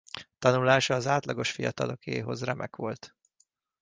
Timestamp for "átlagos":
1.07-1.51